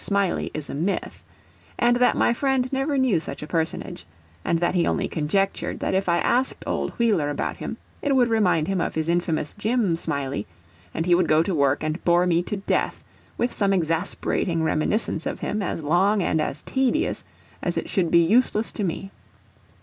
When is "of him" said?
15.27-15.61